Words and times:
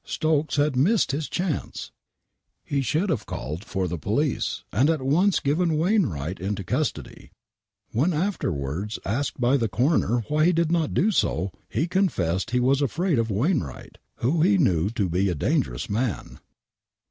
Stokes 0.03 0.55
had 0.55 0.75
missed 0.75 1.11
his 1.11 1.29
chance! 1.29 1.91
He 2.63 2.81
should 2.81 3.11
have 3.11 3.27
called 3.27 3.63
for 3.63 3.87
the 3.87 3.99
police, 3.99 4.63
and 4.73 4.89
at 4.89 5.03
once 5.03 5.39
given 5.39 5.77
Wain 5.77 6.07
wright 6.07 6.39
into 6.39 6.63
custody. 6.63 7.29
When 7.91 8.11
afterwards 8.11 8.97
asked 9.05 9.39
by 9.39 9.57
the 9.57 9.69
coroner 9.69 10.23
why 10.27 10.45
he 10.45 10.53
did 10.53 10.71
not 10.71 10.95
do 10.95 11.11
so,, 11.11 11.51
he 11.69 11.85
confessed 11.87 12.49
he 12.49 12.59
was 12.59 12.81
afraid 12.81 13.19
of 13.19 13.29
Wainwright, 13.29 13.99
who 14.15 14.41
he 14.41 14.57
knew 14.57 14.89
to 14.89 15.07
be 15.07 15.29
a 15.29 15.35
dangerous 15.35 15.87
man. 15.87 16.39